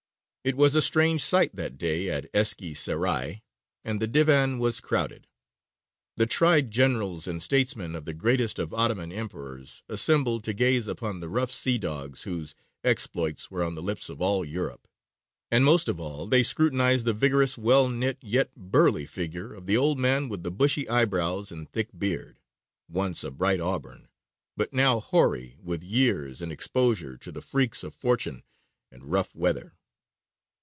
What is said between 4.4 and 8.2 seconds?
was crowded. The tried generals and statesmen of the